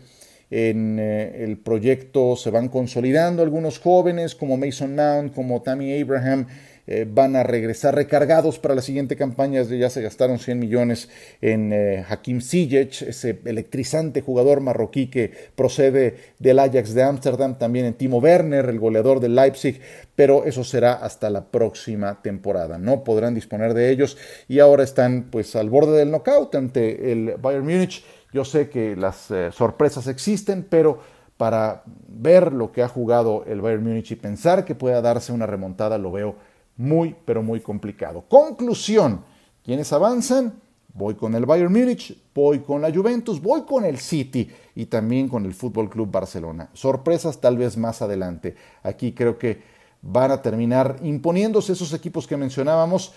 en 0.50 0.98
eh, 0.98 1.44
el 1.44 1.58
proyecto 1.58 2.34
se 2.36 2.50
van 2.50 2.68
consolidando 2.68 3.42
algunos 3.42 3.78
jóvenes 3.78 4.34
como 4.34 4.56
Mason 4.56 4.94
Mount, 4.96 5.32
como 5.32 5.62
Tammy 5.62 6.00
Abraham, 6.00 6.46
eh, 6.92 7.06
van 7.08 7.36
a 7.36 7.44
regresar 7.44 7.94
recargados 7.94 8.58
para 8.58 8.74
la 8.74 8.82
siguiente 8.82 9.14
campaña. 9.14 9.62
Ya 9.62 9.90
se 9.90 10.02
gastaron 10.02 10.40
100 10.40 10.58
millones 10.58 11.08
en 11.40 11.72
eh, 11.72 12.04
Hakim 12.08 12.40
Ziyech, 12.40 13.02
ese 13.02 13.38
electrizante 13.44 14.22
jugador 14.22 14.60
marroquí 14.60 15.06
que 15.06 15.30
procede 15.54 16.16
del 16.40 16.58
Ajax 16.58 16.92
de 16.94 17.04
Ámsterdam, 17.04 17.58
también 17.58 17.86
en 17.86 17.94
Timo 17.94 18.18
Werner, 18.18 18.68
el 18.68 18.80
goleador 18.80 19.20
del 19.20 19.36
Leipzig, 19.36 19.80
pero 20.16 20.44
eso 20.44 20.64
será 20.64 20.94
hasta 20.94 21.30
la 21.30 21.44
próxima 21.44 22.22
temporada. 22.22 22.76
No 22.76 23.04
podrán 23.04 23.34
disponer 23.34 23.72
de 23.72 23.90
ellos 23.90 24.16
y 24.48 24.58
ahora 24.58 24.82
están 24.82 25.28
pues 25.30 25.54
al 25.54 25.70
borde 25.70 25.96
del 25.96 26.10
knockout 26.10 26.56
ante 26.56 27.12
el 27.12 27.36
Bayern 27.40 27.64
Múnich 27.66 28.02
yo 28.32 28.44
sé 28.44 28.68
que 28.68 28.96
las 28.96 29.30
eh, 29.30 29.50
sorpresas 29.52 30.06
existen, 30.06 30.66
pero 30.68 31.00
para 31.36 31.82
ver 32.06 32.52
lo 32.52 32.70
que 32.70 32.82
ha 32.82 32.88
jugado 32.88 33.44
el 33.46 33.60
Bayern 33.60 33.82
Múnich 33.82 34.10
y 34.10 34.16
pensar 34.16 34.64
que 34.64 34.74
pueda 34.74 35.00
darse 35.00 35.32
una 35.32 35.46
remontada 35.46 35.96
lo 35.96 36.12
veo 36.12 36.36
muy, 36.76 37.16
pero 37.24 37.42
muy 37.42 37.60
complicado. 37.60 38.24
Conclusión, 38.28 39.24
¿quiénes 39.64 39.92
avanzan? 39.92 40.60
Voy 40.92 41.14
con 41.14 41.34
el 41.34 41.46
Bayern 41.46 41.72
Múnich, 41.72 42.16
voy 42.34 42.60
con 42.60 42.82
la 42.82 42.92
Juventus, 42.92 43.40
voy 43.40 43.62
con 43.62 43.84
el 43.84 43.98
City 43.98 44.50
y 44.74 44.86
también 44.86 45.28
con 45.28 45.46
el 45.46 45.54
Fútbol 45.54 45.88
Club 45.88 46.10
Barcelona. 46.10 46.68
Sorpresas 46.72 47.40
tal 47.40 47.56
vez 47.56 47.76
más 47.76 48.02
adelante. 48.02 48.56
Aquí 48.82 49.12
creo 49.12 49.38
que 49.38 49.62
van 50.02 50.30
a 50.30 50.42
terminar 50.42 50.96
imponiéndose 51.02 51.72
esos 51.72 51.92
equipos 51.92 52.26
que 52.26 52.36
mencionábamos 52.36 53.12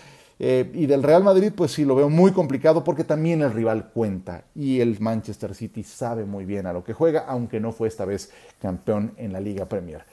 eh, 0.46 0.70
y 0.74 0.88
del 0.88 1.04
Real 1.04 1.24
Madrid, 1.24 1.54
pues 1.56 1.72
sí, 1.72 1.86
lo 1.86 1.96
veo 1.96 2.10
muy 2.10 2.34
complicado 2.34 2.84
porque 2.84 3.06
también 3.06 3.42
el 3.42 3.54
rival 3.54 3.92
cuenta 3.94 4.44
y 4.54 4.82
el 4.82 5.00
Manchester 5.00 5.56
City 5.56 5.84
sabe 5.84 6.26
muy 6.26 6.44
bien 6.44 6.68
a 6.68 6.74
lo 6.74 6.84
que 6.84 6.92
juega, 6.92 7.24
aunque 7.30 7.62
no 7.62 7.72
fue 7.72 7.88
esta 7.88 8.04
vez 8.04 8.30
campeón 8.60 9.14
en 9.16 9.32
la 9.32 9.40
Liga 9.40 9.70
Premier. 9.70 10.04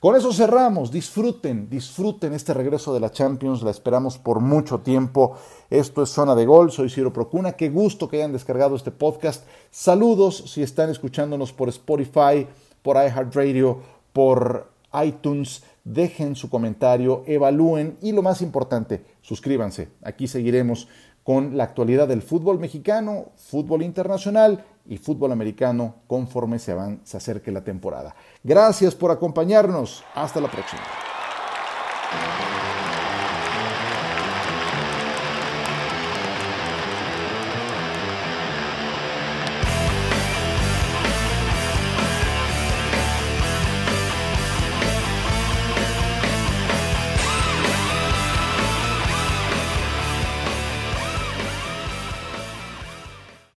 Con 0.00 0.16
eso 0.16 0.32
cerramos, 0.32 0.90
disfruten, 0.90 1.68
disfruten 1.68 2.32
este 2.32 2.54
regreso 2.54 2.94
de 2.94 3.00
la 3.00 3.12
Champions, 3.12 3.62
la 3.62 3.72
esperamos 3.72 4.16
por 4.16 4.40
mucho 4.40 4.78
tiempo. 4.80 5.36
Esto 5.68 6.02
es 6.02 6.08
Zona 6.08 6.34
de 6.34 6.46
Gol, 6.46 6.72
soy 6.72 6.88
Ciro 6.88 7.12
Procuna, 7.12 7.52
qué 7.52 7.68
gusto 7.68 8.08
que 8.08 8.16
hayan 8.16 8.32
descargado 8.32 8.76
este 8.76 8.90
podcast. 8.90 9.46
Saludos 9.70 10.44
si 10.46 10.62
están 10.62 10.88
escuchándonos 10.88 11.52
por 11.52 11.68
Spotify, 11.68 12.46
por 12.80 12.96
iHeartRadio, 12.96 13.80
por 14.14 14.72
iTunes 15.02 15.62
dejen 15.84 16.34
su 16.34 16.50
comentario, 16.50 17.22
evalúen 17.26 17.96
y 18.02 18.12
lo 18.12 18.22
más 18.22 18.42
importante, 18.42 19.04
suscríbanse. 19.20 19.88
Aquí 20.02 20.26
seguiremos 20.26 20.88
con 21.22 21.56
la 21.56 21.64
actualidad 21.64 22.08
del 22.08 22.22
fútbol 22.22 22.58
mexicano, 22.58 23.32
fútbol 23.36 23.82
internacional 23.82 24.64
y 24.86 24.98
fútbol 24.98 25.32
americano 25.32 25.96
conforme 26.06 26.58
se, 26.58 26.74
se 27.04 27.16
acerque 27.16 27.50
la 27.50 27.64
temporada. 27.64 28.14
Gracias 28.42 28.94
por 28.94 29.10
acompañarnos. 29.10 30.04
Hasta 30.14 30.40
la 30.40 30.50
próxima. 30.50 30.82